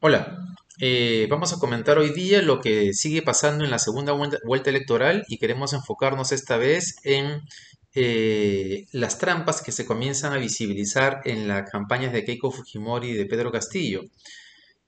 Hola, 0.00 0.36
eh, 0.80 1.28
vamos 1.30 1.52
a 1.52 1.60
comentar 1.60 1.98
hoy 1.98 2.10
día 2.10 2.42
lo 2.42 2.60
que 2.60 2.92
sigue 2.92 3.22
pasando 3.22 3.64
en 3.64 3.70
la 3.70 3.78
segunda 3.78 4.12
vuelta, 4.12 4.70
electoral 4.70 5.24
y 5.28 5.38
queremos 5.38 5.72
enfocarnos 5.74 6.32
esta 6.32 6.56
vez 6.56 6.96
en 7.04 7.42
eh, 7.94 8.86
las 8.90 9.18
trampas 9.18 9.62
que 9.62 9.70
se 9.70 9.86
comienzan 9.86 10.32
a 10.32 10.38
visibilizar 10.38 11.20
en 11.26 11.46
las 11.46 11.70
campañas 11.70 12.12
de 12.12 12.24
Keiko 12.24 12.50
Fujimori 12.50 13.10
y 13.10 13.14
de 13.14 13.26
Pedro 13.26 13.52
Castillo. 13.52 14.02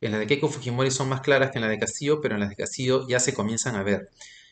En 0.01 0.11
las 0.11 0.19
de 0.19 0.27
Keiko 0.27 0.49
Fujimori 0.49 0.91
son 0.91 1.09
más 1.09 1.21
claras 1.21 1.53
que 1.53 1.59
en 1.59 1.63
las 1.63 1.71
de 1.71 1.79
Castillo, 1.79 2.21
pero 2.21 2.35
en 2.35 2.41
las 2.41 2.51
de 2.51 2.57
Castillo 2.57 3.07
ya 3.07 3.21
se 3.21 3.33
comienzan 3.33 3.77
a 3.77 3.85
ver. 3.85 4.09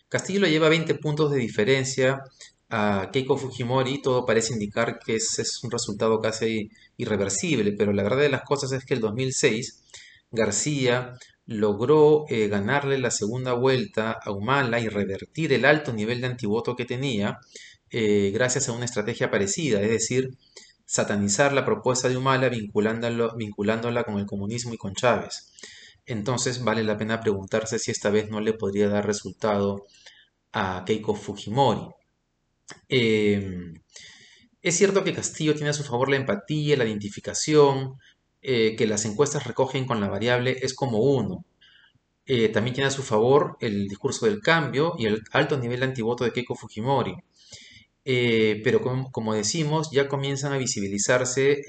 Castillo 0.09 0.43
le 0.43 0.51
lleva 0.51 0.69
20 0.69 0.95
puntos 0.95 1.33
de 1.33 1.39
diferencia 1.39 2.23
a 2.71 3.11
Keiko 3.13 3.37
Fujimori, 3.37 4.01
todo 4.01 4.25
parece 4.25 4.53
indicar 4.53 4.99
que 4.99 5.17
ese 5.17 5.43
es 5.43 5.63
un 5.65 5.71
resultado 5.71 6.21
casi 6.21 6.71
irreversible, 6.97 7.73
pero 7.73 7.93
la 7.93 8.03
verdad 8.03 8.21
de 8.23 8.29
las 8.31 8.43
cosas 8.43 8.73
es 8.73 8.85
que 8.85 8.95
el 8.95 9.01
2006 9.01 9.83
García 10.31 11.15
logró 11.47 12.27
eh, 12.29 12.49
ganarle 12.49 12.99
la 12.99 13.11
segunda 13.11 13.55
vuelta 13.55 14.13
a 14.13 14.31
Humala 14.31 14.79
y 14.81 14.89
revertir 14.89 15.53
el 15.53 15.65
alto 15.65 15.93
nivel 15.93 16.21
de 16.21 16.29
antivoto 16.29 16.77
que 16.77 16.85
tenía 16.85 17.41
eh, 17.91 18.31
gracias 18.33 18.69
a 18.69 18.73
una 18.73 18.85
estrategia 18.85 19.31
parecida, 19.31 19.83
es 19.83 19.91
decir, 19.91 20.31
satanizar 20.87 21.53
la 21.53 21.65
propuesta 21.65 22.09
de 22.09 22.17
Humala 22.17 22.49
vinculándola 22.49 24.05
con 24.05 24.19
el 24.19 24.27
comunismo 24.27 24.75
y 24.75 24.79
con 24.79 24.95
Chávez. 24.95 25.53
Entonces 26.07 26.63
vale 26.63 26.85
la 26.85 26.97
pena 26.97 27.21
preguntarse 27.21 27.79
si 27.79 27.91
esta 27.91 28.11
vez 28.11 28.31
no 28.31 28.41
le 28.41 28.53
podría 28.53 28.89
dar 28.89 29.07
resultado 29.07 29.87
a 30.53 30.85
Keiko 30.87 31.15
Fujimori. 31.15 32.00
Em, 32.89 33.75
es 34.63 34.77
cierto 34.77 35.05
que 35.05 35.15
Castillo 35.15 35.55
tiene 35.55 35.71
a 35.71 35.73
su 35.73 35.85
favor 35.85 36.11
la 36.11 36.17
empatía, 36.17 36.77
la 36.77 36.85
identificación, 36.85 37.99
eh, 38.43 38.77
que 38.77 38.87
las 38.87 39.05
encuestas 39.05 39.47
recogen 39.47 39.87
con 39.87 40.01
la 40.01 40.09
variable 40.09 40.59
es 40.63 40.75
como 40.75 40.99
uno. 40.99 41.45
Eh, 42.27 42.49
también 42.51 42.75
tiene 42.75 42.89
a 42.89 42.91
su 42.93 43.03
favor 43.03 43.57
el 43.61 43.89
discurso 43.89 44.27
del 44.27 44.41
cambio 44.41 44.95
y 44.99 45.07
el 45.07 45.23
alto 45.33 45.59
nivel 45.59 45.81
de 45.81 45.87
antivoto 45.87 46.25
de 46.25 46.33
Keiko 46.33 46.55
Fujimori. 46.55 47.15
Eh, 48.05 48.61
pero 48.65 48.81
como, 49.13 49.35
decimos, 49.35 49.91
ya 49.93 50.09
comienzan 50.09 50.53
a 50.53 50.59
visibilizarse 50.59 51.63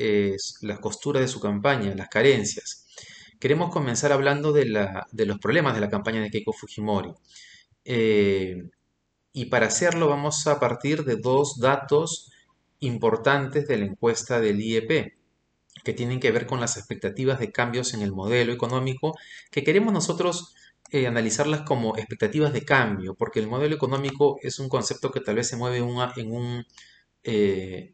las 0.61 0.79
costuras 0.79 1.21
de 1.21 1.27
su 1.27 1.39
campaña, 1.39 1.93
las 1.95 2.09
carencias. 2.09 2.87
Queremos 3.39 3.71
comenzar 3.71 4.11
hablando 4.11 4.53
de, 4.53 4.65
de 5.11 5.25
los 5.25 5.39
problemas 5.39 5.75
de 5.75 5.81
la 5.81 5.89
campaña 5.89 6.21
de 6.21 6.29
Keiko 6.31 6.53
Fujimori. 6.53 7.11
Y 9.33 9.45
para 9.45 9.67
hacerlo 9.67 10.07
vamos 10.07 10.45
a 10.47 10.59
partir 10.59 11.03
de 11.05 11.15
dos 11.15 11.59
datos 11.59 12.31
importantes 12.79 13.67
de 13.67 13.77
la 13.77 13.85
encuesta 13.85 14.39
del 14.39 14.61
IEP 14.61 15.13
que 15.83 15.93
tienen 15.93 16.19
que 16.19 16.31
ver 16.31 16.45
con 16.45 16.59
las 16.59 16.77
expectativas 16.77 17.39
de 17.39 17.51
cambios 17.51 17.93
en 17.93 18.01
el 18.01 18.11
modelo 18.11 18.53
económico, 18.53 19.17
que 19.51 19.63
queremos 19.63 19.93
nosotros 19.93 20.53
eh, 20.91 21.07
analizarlas 21.07 21.61
como 21.61 21.97
expectativas 21.97 22.53
de 22.53 22.65
cambio, 22.65 23.15
porque 23.15 23.39
el 23.39 23.47
modelo 23.47 23.75
económico 23.75 24.37
es 24.41 24.59
un 24.59 24.69
concepto 24.69 25.11
que 25.11 25.21
tal 25.21 25.35
vez 25.35 25.47
se 25.47 25.57
mueve 25.57 25.77
en, 25.77 26.31
un, 26.31 26.65
eh, 27.23 27.93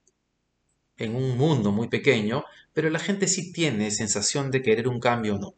en 0.98 1.16
un 1.16 1.38
mundo 1.38 1.72
muy 1.72 1.88
pequeño, 1.88 2.44
pero 2.74 2.90
la 2.90 3.00
gente 3.00 3.28
sí 3.28 3.52
tiene 3.52 3.92
sensación 3.92 4.52
de 4.52 4.62
querer 4.62 4.88
un 4.88 5.00
cambio 5.00 5.36
o 5.36 5.40
no. 5.40 5.56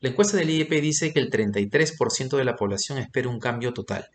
La 0.00 0.10
encuesta 0.10 0.36
del 0.36 0.50
IEP 0.50 0.70
dice 0.82 1.12
que 1.12 1.20
el 1.20 1.30
33% 1.30 2.36
de 2.36 2.44
la 2.44 2.56
población 2.56 2.98
espera 2.98 3.30
un 3.30 3.40
cambio 3.40 3.72
total. 3.72 4.10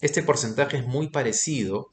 Este 0.00 0.22
porcentaje 0.22 0.78
es 0.78 0.86
muy 0.86 1.08
parecido 1.08 1.90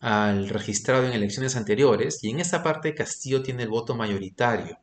al 0.00 0.48
registrado 0.48 1.06
en 1.06 1.12
elecciones 1.12 1.54
anteriores 1.54 2.18
y 2.22 2.30
en 2.30 2.40
esa 2.40 2.62
parte 2.62 2.94
Castillo 2.94 3.42
tiene 3.42 3.62
el 3.62 3.68
voto 3.68 3.94
mayoritario. 3.94 4.78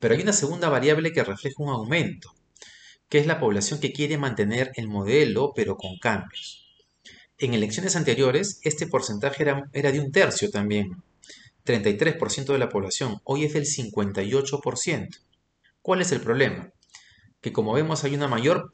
Pero 0.00 0.14
hay 0.14 0.22
una 0.22 0.32
segunda 0.32 0.68
variable 0.68 1.12
que 1.12 1.22
refleja 1.22 1.62
un 1.62 1.68
aumento, 1.68 2.34
que 3.08 3.18
es 3.18 3.26
la 3.26 3.38
población 3.38 3.78
que 3.78 3.92
quiere 3.92 4.18
mantener 4.18 4.72
el 4.74 4.88
modelo 4.88 5.52
pero 5.54 5.76
con 5.76 5.98
cambios. 5.98 6.66
En 7.38 7.52
elecciones 7.52 7.94
anteriores 7.94 8.60
este 8.62 8.86
porcentaje 8.86 9.42
era, 9.42 9.70
era 9.72 9.92
de 9.92 10.00
un 10.00 10.12
tercio 10.12 10.50
también, 10.50 11.02
33% 11.64 12.52
de 12.52 12.58
la 12.58 12.68
población, 12.68 13.20
hoy 13.24 13.44
es 13.44 13.52
del 13.52 13.66
58%. 13.66 15.08
¿Cuál 15.82 16.00
es 16.00 16.12
el 16.12 16.20
problema? 16.20 16.72
Que 17.40 17.52
como 17.52 17.74
vemos 17.74 18.04
hay 18.04 18.14
una 18.14 18.28
mayor 18.28 18.72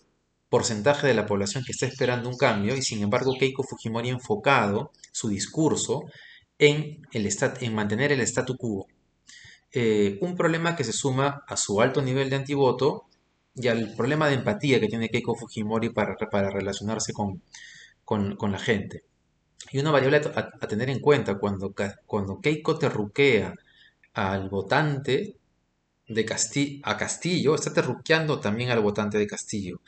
porcentaje 0.51 1.07
de 1.07 1.15
la 1.15 1.27
población 1.27 1.65
que 1.65 1.73
está 1.73 1.87
esperando 1.87 2.29
un 2.29 2.37
cambio 2.37 2.77
y 2.77 2.83
sin 2.83 3.03
embargo 3.03 3.37
Keiko 3.39 3.63
Fujimori 3.63 4.11
ha 4.11 4.13
enfocado 4.13 4.91
su 5.13 5.29
discurso 5.29 6.03
en, 6.59 7.07
el 7.13 7.29
en 7.61 7.75
mantener 7.75 8.13
el 8.13 8.21
statu 8.23 8.57
quo. 8.57 8.87
Eh, 9.73 10.19
un 10.21 10.37
problema 10.37 10.75
que 10.75 10.85
se 10.85 10.93
suma 10.93 11.45
a 11.47 11.57
su 11.57 11.81
alto 11.81 12.03
nivel 12.03 12.29
de 12.29 12.37
antivoto 12.37 13.07
y 13.55 13.69
al 13.69 13.95
problema 13.97 14.29
de 14.29 14.35
empatía 14.35 14.81
que 14.81 14.89
tiene 14.89 15.09
Keiko 15.09 15.37
Fujimori 15.37 15.91
para, 15.91 16.17
para 16.17 16.51
relacionarse 16.51 17.13
con, 17.13 17.43
con, 18.05 18.53
la 18.53 18.59
gente. 18.59 19.05
Y 19.71 19.79
una 19.79 19.93
variable 19.93 20.21
a, 20.35 20.67
tener 20.67 20.91
en 20.91 20.99
cuenta 20.99 21.39
cuando, 21.39 21.73
cuando 22.07 22.41
Keiko 22.41 22.77
terruquea 22.77 23.55
al 24.15 24.49
votante 24.49 25.37
de 26.09 26.27
a 26.83 26.97
Castillo, 26.97 27.55
está 27.55 27.73
terruqueando 27.73 28.41
también 28.41 28.71
al 28.71 28.81
votante 28.81 29.17
de 29.17 29.29
Castillo 29.29 29.81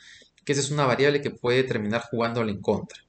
que 0.45 0.53
esa 0.53 0.61
es 0.61 0.71
una 0.71 0.85
variable 0.85 1.21
que 1.21 1.31
puede 1.31 1.63
terminar 1.63 2.01
jugándole 2.09 2.51
en 2.51 2.61
contra. 2.61 2.99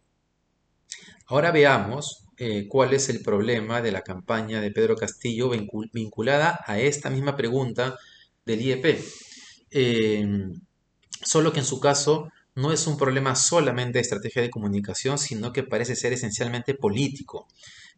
Ahora 1.26 1.50
veamos 1.50 2.24
eh, 2.36 2.66
cuál 2.68 2.94
es 2.94 3.08
el 3.08 3.22
problema 3.22 3.80
de 3.80 3.92
la 3.92 4.02
campaña 4.02 4.60
de 4.60 4.70
Pedro 4.70 4.96
Castillo 4.96 5.50
vinculada 5.92 6.60
a 6.66 6.78
esta 6.78 7.10
misma 7.10 7.36
pregunta 7.36 7.96
del 8.44 8.60
IEP. 8.60 9.00
Em, 9.70 10.52
solo 11.22 11.52
que 11.52 11.60
en 11.60 11.64
su 11.64 11.80
caso 11.80 12.30
no 12.54 12.72
es 12.72 12.86
un 12.86 12.96
problema 12.96 13.34
solamente 13.34 13.98
de 13.98 14.02
estrategia 14.02 14.42
de 14.42 14.50
comunicación, 14.50 15.18
sino 15.18 15.52
que 15.52 15.62
parece 15.62 15.96
ser 15.96 16.12
esencialmente 16.12 16.74
político. 16.74 17.48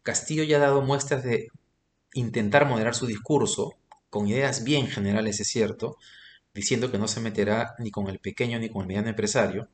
Castillo 0.02 0.44
ya 0.44 0.56
ha 0.56 0.60
dado 0.60 0.82
muestras 0.82 1.24
de 1.24 1.48
intentar 2.14 2.66
moderar 2.66 2.94
su 2.94 3.06
discurso, 3.06 3.74
con 4.10 4.28
ideas 4.28 4.64
bien 4.64 4.86
generales 4.86 5.40
es 5.40 5.48
cierto, 5.48 5.96
diciendo 6.56 6.90
que 6.90 6.98
no 6.98 7.06
se 7.06 7.20
meterá 7.20 7.74
ni 7.78 7.90
con 7.90 8.08
el 8.08 8.18
pequeño 8.18 8.58
ni 8.58 8.68
con 8.68 8.82
el 8.82 8.88
mediano 8.88 9.08
empresario, 9.08 9.68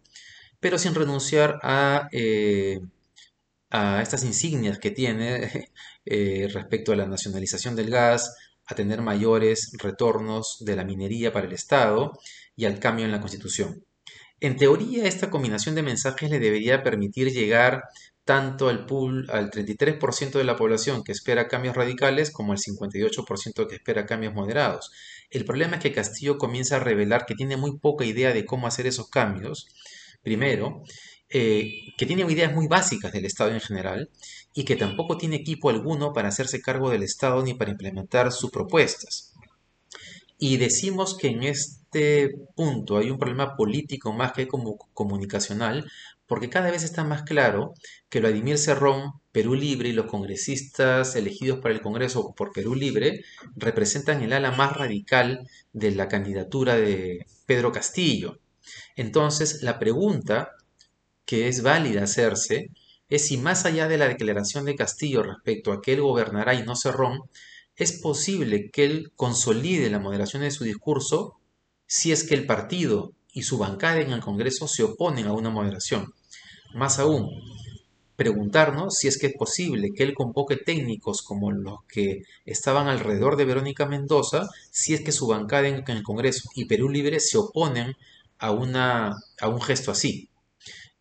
pero 0.60 0.78
sin 0.78 0.94
renunciar 0.94 1.58
a, 1.62 2.08
eh, 2.12 2.80
a 3.70 4.02
estas 4.02 4.24
insignias 4.24 4.78
que 4.78 4.90
tiene 4.90 5.70
eh, 6.04 6.48
respecto 6.52 6.92
a 6.92 6.96
la 6.96 7.06
nacionalización 7.06 7.76
del 7.76 7.90
gas, 7.90 8.36
a 8.66 8.74
tener 8.74 9.02
mayores 9.02 9.72
retornos 9.78 10.58
de 10.60 10.76
la 10.76 10.84
minería 10.84 11.32
para 11.32 11.46
el 11.46 11.52
Estado 11.52 12.12
y 12.56 12.64
al 12.64 12.78
cambio 12.78 13.04
en 13.04 13.12
la 13.12 13.20
Constitución. 13.20 13.84
En 14.40 14.56
teoría, 14.56 15.06
esta 15.06 15.30
combinación 15.30 15.74
de 15.74 15.82
mensajes 15.82 16.30
le 16.30 16.40
debería 16.40 16.82
permitir 16.82 17.32
llegar 17.32 17.84
tanto 18.24 18.68
al 18.68 18.86
al 19.30 19.50
33% 19.50 20.32
de 20.32 20.44
la 20.44 20.56
población 20.56 21.02
que 21.02 21.12
espera 21.12 21.48
cambios 21.48 21.76
radicales 21.76 22.30
como 22.30 22.52
al 22.52 22.58
58% 22.58 23.66
que 23.66 23.74
espera 23.74 24.06
cambios 24.06 24.34
moderados. 24.34 24.92
El 25.30 25.44
problema 25.44 25.76
es 25.76 25.82
que 25.82 25.92
Castillo 25.92 26.38
comienza 26.38 26.76
a 26.76 26.80
revelar 26.80 27.26
que 27.26 27.34
tiene 27.34 27.56
muy 27.56 27.78
poca 27.78 28.04
idea 28.04 28.32
de 28.32 28.44
cómo 28.44 28.66
hacer 28.66 28.86
esos 28.86 29.08
cambios, 29.08 29.66
primero, 30.22 30.82
eh, 31.30 31.94
que 31.96 32.06
tiene 32.06 32.30
ideas 32.30 32.52
muy 32.52 32.68
básicas 32.68 33.12
del 33.12 33.24
Estado 33.24 33.52
en 33.52 33.60
general 33.60 34.10
y 34.54 34.64
que 34.64 34.76
tampoco 34.76 35.16
tiene 35.16 35.36
equipo 35.36 35.70
alguno 35.70 36.12
para 36.12 36.28
hacerse 36.28 36.60
cargo 36.60 36.90
del 36.90 37.02
Estado 37.02 37.42
ni 37.42 37.54
para 37.54 37.70
implementar 37.70 38.30
sus 38.32 38.50
propuestas. 38.50 39.32
Y 40.38 40.58
decimos 40.58 41.16
que 41.16 41.28
en 41.28 41.44
este 41.44 41.81
punto 42.54 42.98
hay 42.98 43.10
un 43.10 43.18
problema 43.18 43.56
político 43.56 44.12
más 44.12 44.32
que 44.32 44.48
como 44.48 44.78
comunicacional, 44.94 45.90
porque 46.26 46.48
cada 46.48 46.70
vez 46.70 46.82
está 46.82 47.04
más 47.04 47.22
claro 47.24 47.74
que 48.08 48.20
Vladimir 48.20 48.58
Cerrón, 48.58 49.12
Perú 49.32 49.54
Libre 49.54 49.90
y 49.90 49.92
los 49.92 50.06
congresistas 50.06 51.14
elegidos 51.16 51.60
para 51.60 51.74
el 51.74 51.82
Congreso 51.82 52.34
por 52.34 52.52
Perú 52.52 52.74
Libre 52.74 53.22
representan 53.56 54.22
el 54.22 54.32
ala 54.32 54.52
más 54.52 54.76
radical 54.76 55.46
de 55.72 55.90
la 55.90 56.08
candidatura 56.08 56.76
de 56.76 57.26
Pedro 57.46 57.72
Castillo. 57.72 58.38
Entonces, 58.96 59.62
la 59.62 59.78
pregunta 59.78 60.52
que 61.26 61.48
es 61.48 61.62
válida 61.62 62.04
hacerse 62.04 62.70
es 63.08 63.26
si 63.26 63.36
más 63.36 63.66
allá 63.66 63.88
de 63.88 63.98
la 63.98 64.08
declaración 64.08 64.64
de 64.64 64.74
Castillo 64.74 65.22
respecto 65.22 65.72
a 65.72 65.82
que 65.82 65.92
él 65.92 66.00
gobernará 66.00 66.54
y 66.54 66.62
no 66.62 66.76
Cerrón, 66.76 67.20
es 67.76 67.92
posible 68.00 68.70
que 68.70 68.84
él 68.84 69.12
consolide 69.16 69.90
la 69.90 69.98
moderación 69.98 70.42
de 70.42 70.50
su 70.50 70.64
discurso 70.64 71.38
si 71.94 72.10
es 72.10 72.24
que 72.24 72.34
el 72.34 72.46
partido 72.46 73.12
y 73.34 73.42
su 73.42 73.58
bancada 73.58 74.00
en 74.00 74.12
el 74.12 74.20
Congreso 74.20 74.66
se 74.66 74.82
oponen 74.82 75.26
a 75.26 75.34
una 75.34 75.50
moderación. 75.50 76.14
Más 76.72 76.98
aún, 76.98 77.28
preguntarnos 78.16 78.96
si 78.96 79.08
es 79.08 79.18
que 79.18 79.26
es 79.26 79.34
posible 79.34 79.90
que 79.94 80.02
él 80.02 80.14
convoque 80.14 80.56
técnicos 80.56 81.20
como 81.20 81.52
los 81.52 81.84
que 81.86 82.22
estaban 82.46 82.88
alrededor 82.88 83.36
de 83.36 83.44
Verónica 83.44 83.84
Mendoza, 83.84 84.48
si 84.70 84.94
es 84.94 85.02
que 85.02 85.12
su 85.12 85.26
bancada 85.26 85.68
en, 85.68 85.84
el 85.86 86.02
Congreso 86.02 86.48
y 86.54 86.64
Perú 86.64 86.88
Libre 86.88 87.20
se 87.20 87.36
oponen 87.36 87.94
a, 88.38 88.52
una, 88.52 89.14
a 89.38 89.48
un 89.48 89.60
gesto 89.60 89.90
así. 89.90 90.30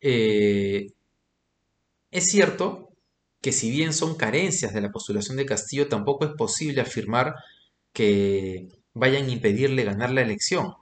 Eh, 0.01 0.91
es 2.11 2.25
cierto 2.25 2.89
que 3.39 3.53
si 3.53 3.71
bien 3.71 3.93
son 3.93 4.15
carencias 4.15 4.73
de 4.73 4.81
la 4.81 4.91
postulación 4.91 5.37
de 5.37 5.45
Castillo, 5.45 5.87
tampoco 5.87 6.25
es 6.25 6.31
posible 6.33 6.81
afirmar 6.81 7.35
que 7.93 8.67
vayan 8.93 9.27
a 9.27 9.31
impedirle 9.31 9.85
ganar 9.85 10.11
la 10.11 10.21
elección. 10.21 10.80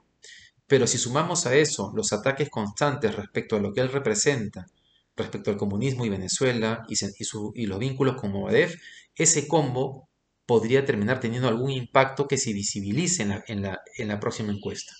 Pero 0.70 0.86
si 0.86 0.98
sumamos 0.98 1.46
a 1.46 1.56
eso 1.56 1.92
los 1.96 2.12
ataques 2.12 2.48
constantes 2.48 3.16
respecto 3.16 3.56
a 3.56 3.58
lo 3.58 3.72
que 3.74 3.80
él 3.80 3.90
representa, 3.90 4.68
respecto 5.16 5.50
al 5.50 5.56
comunismo 5.56 6.06
y 6.06 6.10
Venezuela 6.10 6.86
y, 6.88 7.66
los 7.66 7.78
vínculos 7.80 8.14
con 8.14 8.30
Movadef, 8.30 8.76
ese 9.16 9.48
combo 9.48 10.08
podría 10.46 10.84
terminar 10.84 11.18
teniendo 11.18 11.48
algún 11.48 11.72
impacto 11.72 12.28
que 12.28 12.38
se 12.38 12.52
visibilice 12.52 13.26
en 13.48 14.08
la 14.08 14.20
próxima 14.20 14.52
encuesta. 14.52 14.92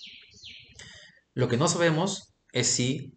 Lo 1.33 1.47
que 1.47 1.55
no 1.55 1.69
sabemos 1.69 2.33
es 2.51 2.67
si 2.67 3.13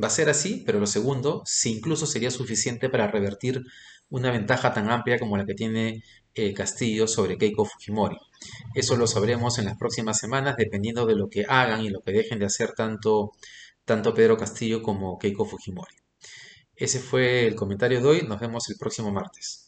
va 0.00 0.06
a 0.06 0.10
ser 0.10 0.28
así, 0.28 0.62
pero 0.64 0.78
lo 0.78 0.86
segundo, 0.86 1.42
si 1.44 1.72
incluso 1.72 2.06
sería 2.06 2.30
suficiente 2.30 2.88
para 2.88 3.08
revertir 3.08 3.64
una 4.10 4.30
ventaja 4.30 4.72
tan 4.72 4.90
amplia 4.90 5.18
como 5.18 5.36
la 5.36 5.44
que 5.44 5.54
tiene 5.54 6.04
eh, 6.36 6.54
Castillo 6.54 7.08
sobre 7.08 7.38
Keiko 7.38 7.64
Fujimori. 7.64 8.18
Eso 8.74 8.96
lo 8.96 9.06
sabremos 9.06 9.58
en 9.58 9.64
las 9.64 9.76
próximas 9.78 10.18
semanas, 10.18 10.56
dependiendo 10.56 11.06
de 11.06 11.16
lo 11.16 11.28
que 11.28 11.46
hagan 11.48 11.80
y 11.82 11.88
lo 11.88 12.02
que 12.02 12.12
dejen 12.12 12.38
de 12.38 12.46
hacer 12.46 12.72
tanto, 12.74 13.32
tanto 13.84 14.14
Pedro 14.14 14.36
Castillo 14.36 14.82
como 14.82 15.18
Keiko 15.18 15.46
Fujimori. 15.46 15.96
Ese 16.76 17.00
fue 17.00 17.46
el 17.46 17.54
comentario 17.54 18.02
de 18.02 18.08
hoy, 18.08 18.22
nos 18.22 18.38
vemos 18.38 18.68
el 18.68 18.76
próximo 18.76 19.10
martes. 19.10 19.65